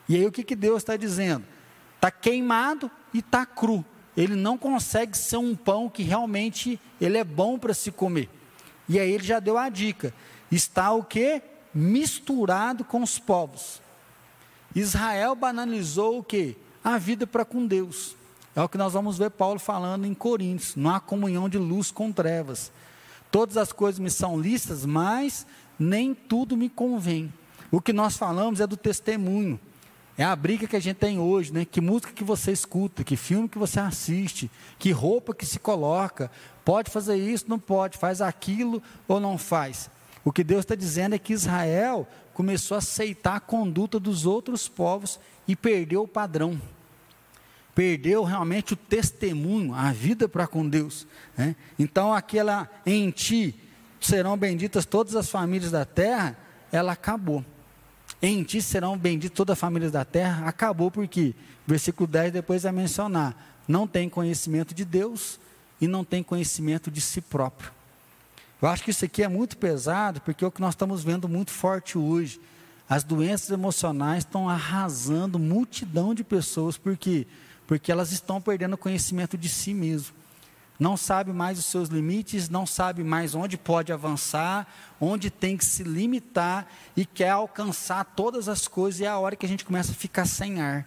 [0.09, 1.45] E aí o que, que Deus está dizendo?
[1.97, 3.85] Está queimado e está cru.
[4.17, 8.29] Ele não consegue ser um pão que realmente ele é bom para se comer.
[8.89, 10.15] E aí ele já deu a dica.
[10.51, 11.43] Está o que?
[11.75, 13.83] Misturado com os povos.
[14.75, 16.57] Israel banalizou o que?
[16.83, 18.17] A vida para com Deus.
[18.57, 20.75] É o que nós vamos ver Paulo falando em Coríntios.
[20.75, 22.73] Não há comunhão de luz com trevas.
[23.31, 25.47] Todas as coisas me são listas, mas
[25.79, 27.33] nem tudo me convém.
[27.71, 29.61] O que nós falamos é do testemunho.
[30.19, 31.65] É a briga que a gente tem hoje, né?
[31.65, 36.29] Que música que você escuta, que filme que você assiste, que roupa que se coloca.
[36.65, 39.89] Pode fazer isso, não pode, faz aquilo ou não faz.
[40.25, 42.05] O que Deus está dizendo é que Israel
[42.35, 46.61] começou a aceitar a conduta dos outros povos e perdeu o padrão.
[47.73, 51.07] Perdeu realmente o testemunho, a vida para com Deus.
[51.37, 51.55] Né?
[51.79, 53.55] Então, aquela em ti
[54.01, 56.37] serão benditas todas as famílias da terra,
[56.73, 57.45] ela acabou.
[58.21, 60.47] Em ti serão benditas todas as famílias da terra.
[60.49, 61.35] Acabou porque,
[61.67, 65.39] versículo 10 depois vai mencionar: não tem conhecimento de Deus
[65.81, 67.71] e não tem conhecimento de si próprio.
[68.61, 71.29] Eu acho que isso aqui é muito pesado, porque é o que nós estamos vendo
[71.29, 72.41] muito forte hoje.
[72.89, 77.27] As doenças emocionais estão arrasando multidão de pessoas, porque
[77.69, 80.18] porque elas estão perdendo conhecimento de si mesmo
[80.79, 84.67] não sabe mais os seus limites, não sabe mais onde pode avançar,
[85.01, 89.35] onde tem que se limitar e quer alcançar todas as coisas, e é a hora
[89.35, 90.87] que a gente começa a ficar sem ar.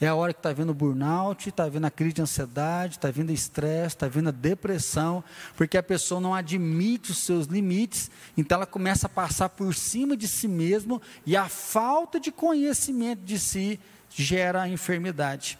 [0.00, 3.30] É a hora que está vindo burnout, está vindo a crise de ansiedade, está vindo
[3.30, 5.22] estresse, está vindo a depressão,
[5.56, 10.16] porque a pessoa não admite os seus limites, então ela começa a passar por cima
[10.16, 15.58] de si mesmo e a falta de conhecimento de si gera a enfermidade.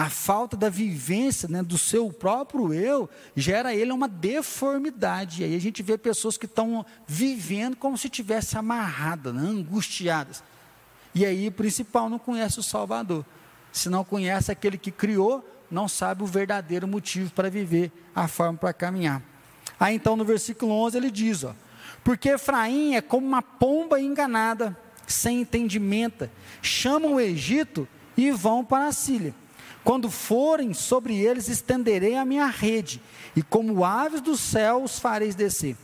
[0.00, 5.42] A falta da vivência né, do seu próprio eu gera ele uma deformidade.
[5.42, 10.42] E aí a gente vê pessoas que estão vivendo como se tivessem amarradas, né, angustiadas.
[11.14, 13.26] E aí, o principal, não conhece o Salvador.
[13.70, 18.56] Se não conhece aquele que criou, não sabe o verdadeiro motivo para viver, a forma
[18.56, 19.22] para caminhar.
[19.78, 21.54] Aí então no versículo 11 ele diz: ó,
[22.02, 24.74] Porque Efraim é como uma pomba enganada,
[25.06, 26.30] sem entendimento,
[26.62, 27.86] chamam o Egito
[28.16, 29.34] e vão para a Síria.
[29.82, 33.00] Quando forem sobre eles, estenderei a minha rede,
[33.34, 35.76] e como aves do céu os fareis descer.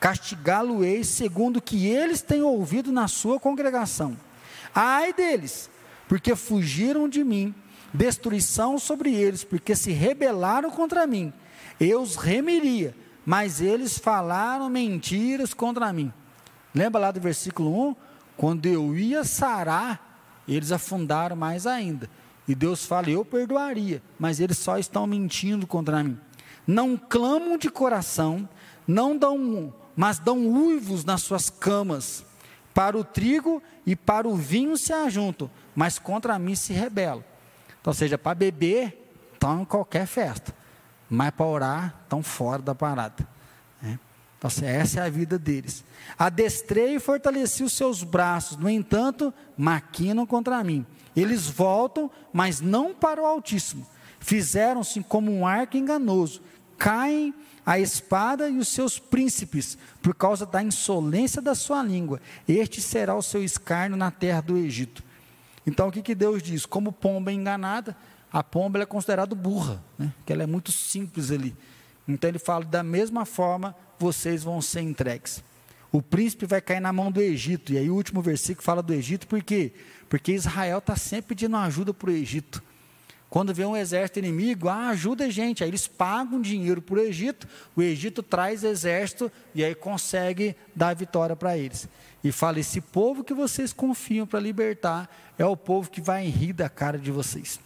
[0.00, 4.16] Castigá-lo-eis segundo o que eles têm ouvido na sua congregação.
[4.74, 5.70] Ai deles,
[6.08, 7.54] porque fugiram de mim,
[7.92, 11.32] destruição sobre eles, porque se rebelaram contra mim.
[11.78, 16.12] Eu os remiria, mas eles falaram mentiras contra mim.
[16.74, 17.96] Lembra lá do versículo 1?
[18.36, 22.08] Quando eu ia sarar, eles afundaram mais ainda.
[22.46, 26.18] E Deus fala: Eu perdoaria, mas eles só estão mentindo contra mim.
[26.66, 28.48] Não clamam de coração,
[28.86, 32.24] não dão, mas dão uivos nas suas camas.
[32.74, 37.22] Para o trigo e para o vinho se ajuntam, mas contra mim se rebelam.
[37.80, 40.54] Então, seja, para beber, estão em qualquer festa,
[41.10, 43.31] mas para orar, estão fora da parada.
[44.42, 45.84] Assim, essa é a vida deles.
[46.18, 50.84] Adestrei e fortaleci os seus braços, no entanto, maquinam contra mim.
[51.14, 53.86] Eles voltam, mas não para o Altíssimo.
[54.18, 56.42] Fizeram-se como um arco enganoso,
[56.76, 57.32] caem
[57.64, 62.20] a espada e os seus príncipes, por causa da insolência da sua língua.
[62.48, 65.04] Este será o seu escárnio na terra do Egito.
[65.64, 66.66] Então o que, que Deus diz?
[66.66, 67.96] Como pomba enganada,
[68.32, 70.12] a pomba é considerada burra, né?
[70.26, 71.54] que ela é muito simples ali.
[72.06, 75.42] Então ele fala: da mesma forma vocês vão ser entregues.
[75.92, 77.72] O príncipe vai cair na mão do Egito.
[77.72, 79.72] E aí o último versículo fala do Egito, por quê?
[80.08, 82.62] Porque Israel está sempre pedindo ajuda para o Egito.
[83.28, 85.62] Quando vê um exército inimigo, ah, ajuda a gente.
[85.62, 90.94] Aí eles pagam dinheiro para o Egito, o Egito traz exército e aí consegue dar
[90.94, 91.88] vitória para eles.
[92.22, 96.52] E fala: esse povo que vocês confiam para libertar é o povo que vai rir
[96.52, 97.58] da cara de vocês.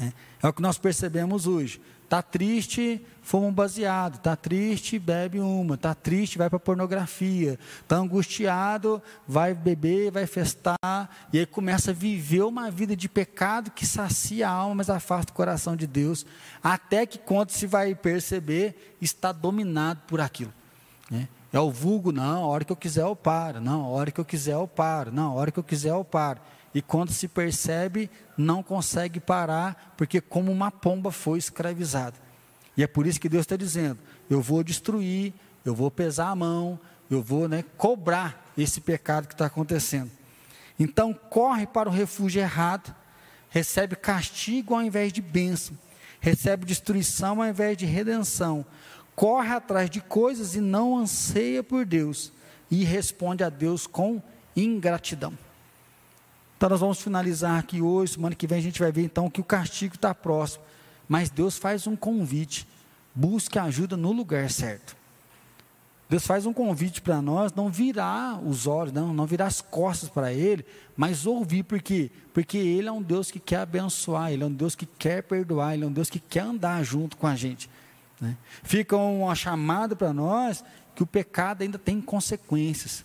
[0.00, 0.12] É,
[0.44, 1.80] é o que nós percebemos hoje.
[2.02, 4.16] Está triste, fuma um baseado.
[4.16, 5.74] Está triste, bebe uma.
[5.74, 7.58] Está triste, vai para pornografia.
[7.80, 10.76] Está angustiado, vai beber, vai festar.
[11.32, 15.32] E aí começa a viver uma vida de pecado que sacia a alma, mas afasta
[15.32, 16.26] o coração de Deus.
[16.62, 20.52] Até que, quando se vai perceber, está dominado por aquilo.
[21.10, 21.26] Né?
[21.54, 24.20] É o vulgo, não, a hora que eu quiser eu paro, não, a hora que
[24.20, 26.40] eu quiser eu paro, não, a hora que eu quiser eu paro.
[26.74, 32.16] E quando se percebe, não consegue parar, porque como uma pomba foi escravizada.
[32.76, 35.32] E é por isso que Deus está dizendo: eu vou destruir,
[35.64, 40.10] eu vou pesar a mão, eu vou né, cobrar esse pecado que está acontecendo.
[40.78, 42.94] Então corre para o refúgio errado,
[43.48, 45.78] recebe castigo ao invés de bênção,
[46.20, 48.66] recebe destruição ao invés de redenção,
[49.14, 52.32] corre atrás de coisas e não anseia por Deus,
[52.68, 54.20] e responde a Deus com
[54.56, 55.43] ingratidão.
[56.64, 59.38] Então nós vamos finalizar aqui hoje, semana que vem a gente vai ver então que
[59.38, 60.64] o castigo está próximo.
[61.06, 62.66] Mas Deus faz um convite,
[63.14, 64.96] busque ajuda no lugar certo.
[66.08, 70.08] Deus faz um convite para nós, não virar os olhos, não, não virar as costas
[70.08, 70.64] para Ele,
[70.96, 72.10] mas ouvir, por quê?
[72.32, 75.74] Porque Ele é um Deus que quer abençoar, Ele é um Deus que quer perdoar,
[75.74, 77.68] Ele é um Deus que quer andar junto com a gente.
[78.18, 78.38] Né?
[78.62, 83.04] Fica uma chamada para nós que o pecado ainda tem consequências.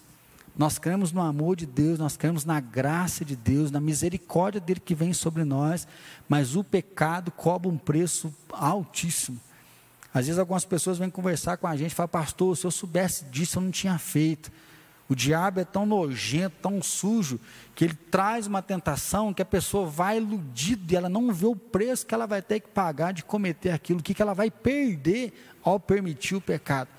[0.60, 4.82] Nós cremos no amor de Deus, nós cremos na graça de Deus, na misericórdia dele
[4.82, 5.88] que vem sobre nós,
[6.28, 9.40] mas o pecado cobra um preço altíssimo.
[10.14, 13.24] Às vezes algumas pessoas vêm conversar com a gente e falam, pastor, se eu soubesse
[13.32, 14.52] disso, eu não tinha feito.
[15.08, 17.40] O diabo é tão nojento, tão sujo,
[17.74, 21.56] que ele traz uma tentação que a pessoa vai iludida e ela não vê o
[21.56, 24.52] preço que ela vai ter que pagar de cometer aquilo, o que, que ela vai
[24.52, 25.32] perder
[25.64, 26.90] ao permitir o pecado.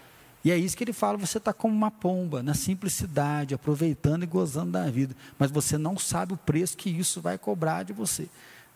[0.45, 4.27] E é isso que ele fala: você está como uma pomba, na simplicidade, aproveitando e
[4.27, 8.29] gozando da vida, mas você não sabe o preço que isso vai cobrar de você.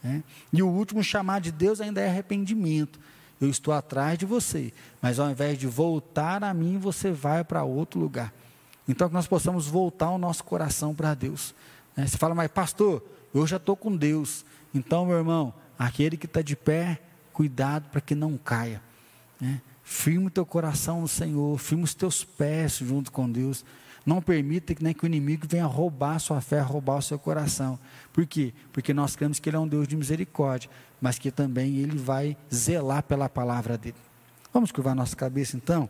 [0.03, 0.23] Né?
[0.53, 3.01] E o último chamar de Deus ainda é arrependimento.
[3.41, 4.73] Eu estou atrás de você,
[5.03, 8.33] mas ao invés de voltar a mim, você vai para outro lugar.
[8.87, 11.55] Então, que nós possamos voltar o nosso coração para Deus.
[11.97, 12.07] Né?
[12.07, 13.03] Você fala, mas pastor,
[13.35, 14.45] eu já estou com Deus.
[14.75, 17.01] Então, meu irmão, aquele que está de pé,
[17.33, 18.81] cuidado para que não caia.
[19.41, 19.61] Né?
[19.85, 23.65] Firme o teu coração no Senhor, firme os teus pés junto com Deus.
[24.05, 27.19] Não permita que, nem que o inimigo venha roubar a sua fé, roubar o seu
[27.19, 27.79] coração.
[28.13, 28.53] Por quê?
[28.73, 32.37] Porque nós cremos que Ele é um Deus de misericórdia, mas que também Ele vai
[32.53, 33.97] zelar pela palavra dele.
[34.53, 35.89] Vamos curvar nossa cabeça então?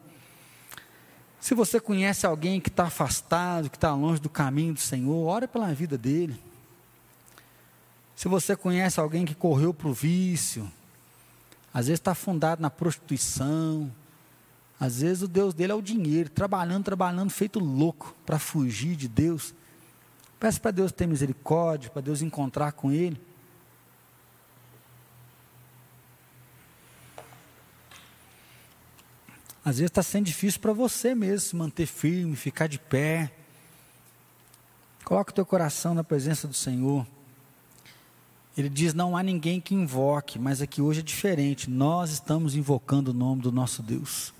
[1.40, 5.46] Se você conhece alguém que está afastado, que está longe do caminho do Senhor, ore
[5.46, 6.40] pela vida dele.
[8.16, 10.70] Se você conhece alguém que correu para o vício,
[11.74, 13.92] às vezes está afundado na prostituição,
[14.78, 19.08] às vezes o Deus dele é o dinheiro, trabalhando, trabalhando, feito louco para fugir de
[19.08, 19.52] Deus.
[20.38, 23.20] Peça para Deus ter misericórdia, para Deus encontrar com Ele.
[29.64, 33.32] Às vezes está sendo difícil para você mesmo se manter firme, ficar de pé.
[35.04, 37.06] Coloque o teu coração na presença do Senhor.
[38.56, 41.68] Ele diz: Não há ninguém que invoque, mas aqui hoje é diferente.
[41.68, 44.32] Nós estamos invocando o nome do nosso Deus.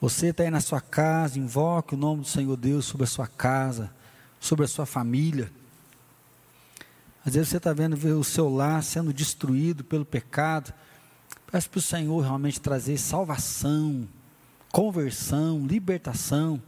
[0.00, 3.26] Você está aí na sua casa, invoque o nome do Senhor Deus sobre a sua
[3.26, 3.90] casa,
[4.38, 5.50] sobre a sua família.
[7.24, 10.74] Às vezes você está vendo o seu lar sendo destruído pelo pecado.
[11.50, 14.06] Peço para o Senhor realmente trazer salvação,
[14.70, 16.60] conversão, libertação.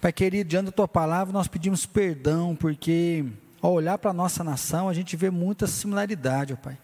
[0.00, 3.24] Pai querido, diante da tua palavra, nós pedimos perdão, porque
[3.62, 6.76] ao olhar para a nossa nação, a gente vê muita similaridade, ó Pai.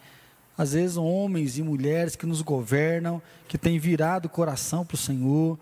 [0.57, 4.99] Às vezes homens e mulheres que nos governam, que têm virado o coração para o
[4.99, 5.59] Senhor.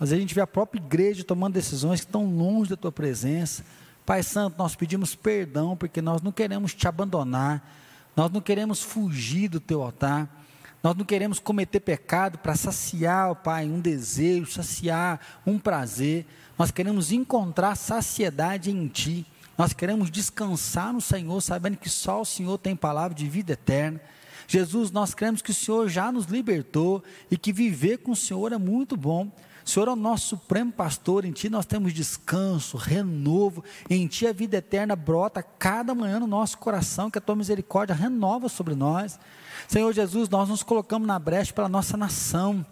[0.00, 2.90] Às vezes a gente vê a própria igreja tomando decisões que estão longe da tua
[2.90, 3.64] presença.
[4.04, 7.62] Pai Santo, nós pedimos perdão porque nós não queremos te abandonar,
[8.16, 10.28] nós não queremos fugir do teu altar,
[10.82, 17.12] nós não queremos cometer pecado para saciar, Pai, um desejo, saciar um prazer, nós queremos
[17.12, 19.26] encontrar saciedade em Ti,
[19.58, 24.00] nós queremos descansar no Senhor, sabendo que só o Senhor tem palavra de vida eterna.
[24.46, 28.52] Jesus, nós cremos que o Senhor já nos libertou e que viver com o Senhor
[28.52, 29.30] é muito bom.
[29.66, 34.28] O Senhor é o nosso supremo pastor, em Ti nós temos descanso, renovo, em Ti
[34.28, 38.76] a vida eterna brota cada manhã no nosso coração, que a Tua misericórdia renova sobre
[38.76, 39.18] nós.
[39.66, 42.64] Senhor Jesus, nós nos colocamos na brecha pela nossa nação.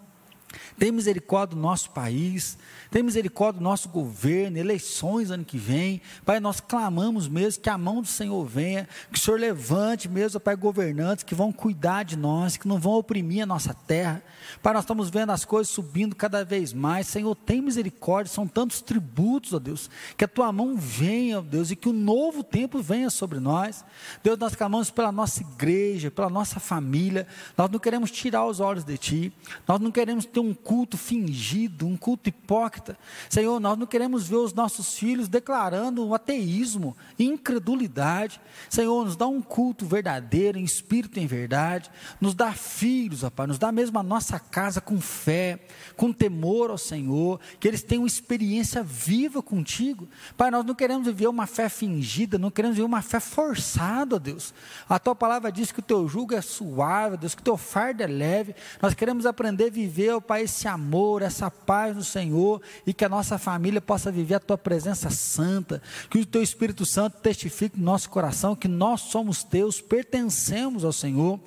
[0.77, 2.57] Tem misericórdia do nosso país,
[2.89, 6.01] tem misericórdia do nosso governo, eleições ano que vem.
[6.25, 10.39] Pai, nós clamamos mesmo que a mão do Senhor venha, que o Senhor levante mesmo,
[10.39, 14.23] Pai, governantes que vão cuidar de nós, que não vão oprimir a nossa terra.
[14.61, 17.07] Pai, nós estamos vendo as coisas subindo cada vez mais.
[17.07, 21.71] Senhor, tem misericórdia, são tantos tributos, ó Deus, que a tua mão venha, ó Deus,
[21.71, 23.83] e que o novo tempo venha sobre nós.
[24.23, 27.27] Deus, nós clamamos pela nossa igreja, pela nossa família.
[27.57, 29.33] Nós não queremos tirar os olhos de ti,
[29.67, 32.95] nós não queremos ter um culto fingido, um culto hipócrita.
[33.27, 38.39] Senhor, nós não queremos ver os nossos filhos declarando o ateísmo, incredulidade.
[38.69, 41.89] Senhor, nos dá um culto verdadeiro, em espírito em verdade.
[42.21, 45.59] Nos dá filhos, Pai, nos dá mesmo a nossa casa com fé,
[45.95, 50.07] com temor ao Senhor, que eles tenham experiência viva contigo.
[50.37, 54.53] Pai, nós não queremos viver uma fé fingida, não queremos viver uma fé forçada, Deus.
[54.87, 58.03] A tua palavra diz que o teu jugo é suave, Deus, que o teu fardo
[58.03, 58.55] é leve.
[58.79, 63.09] Nós queremos aprender a viver, Pai, esse amor, essa paz no Senhor e que a
[63.09, 67.85] nossa família possa viver a tua presença santa, que o teu Espírito Santo testifique no
[67.85, 71.39] nosso coração que nós somos teus, pertencemos ao Senhor.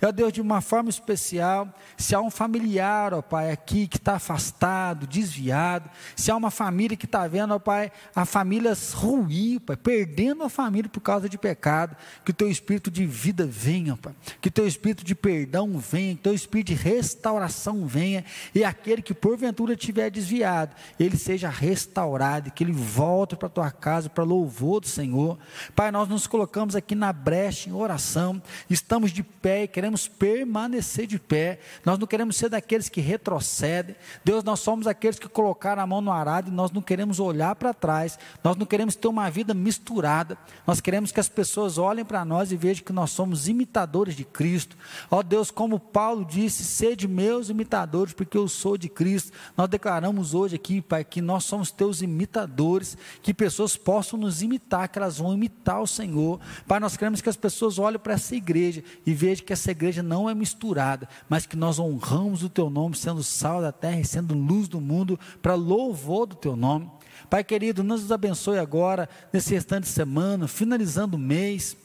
[0.00, 4.14] Ó Deus, de uma forma especial, se há um familiar, ó Pai, aqui que está
[4.14, 9.76] afastado, desviado, se há uma família que está vendo, ó Pai, a família ruir, Pai,
[9.76, 14.14] perdendo a família por causa de pecado, que o teu Espírito de vida venha, Pai,
[14.40, 18.24] que o teu Espírito de perdão venha, que o teu Espírito de restauração venha,
[18.54, 23.70] e aquele que porventura tiver desviado, ele seja restaurado, que ele volte para a tua
[23.70, 25.38] casa para louvor do Senhor.
[25.74, 31.06] Pai, nós nos colocamos aqui na brecha em oração, estamos de pé e queremos permanecer
[31.06, 31.60] de pé.
[31.84, 33.96] Nós não queremos ser daqueles que retrocedem.
[34.24, 37.54] Deus, nós somos aqueles que colocaram a mão no arado e nós não queremos olhar
[37.54, 38.18] para trás.
[38.42, 40.38] Nós não queremos ter uma vida misturada.
[40.66, 44.24] Nós queremos que as pessoas olhem para nós e vejam que nós somos imitadores de
[44.24, 44.76] Cristo.
[45.10, 49.30] Ó Deus, como Paulo disse, sede meus imitadores, porque eu sou de Cristo.
[49.56, 54.88] Nós declaramos hoje aqui, Pai, que nós somos teus imitadores, que pessoas possam nos imitar,
[54.88, 56.40] que elas vão imitar o Senhor.
[56.66, 60.02] Pai, nós queremos que as pessoas olhem para essa igreja e vejam que essa igreja
[60.02, 64.04] não é misturada, mas que nós honramos o teu nome, sendo sal da terra e
[64.04, 66.90] sendo luz do mundo, para louvor do teu nome.
[67.30, 71.76] Pai querido, nos abençoe agora, nesse restante de semana, finalizando o mês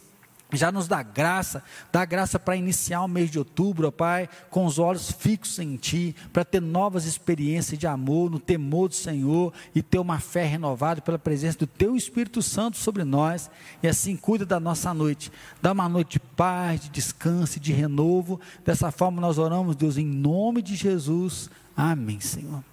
[0.57, 4.65] já nos dá graça, dá graça para iniciar o mês de outubro, ó Pai, com
[4.65, 9.53] os olhos fixos em Ti, para ter novas experiências de amor, no temor do Senhor
[9.73, 13.49] e ter uma fé renovada pela presença do Teu Espírito Santo sobre nós.
[13.81, 15.31] E assim cuida da nossa noite,
[15.61, 18.39] dá uma noite de paz, de descanso de renovo.
[18.65, 21.49] Dessa forma nós oramos, Deus, em nome de Jesus.
[21.75, 22.63] Amém, Senhor.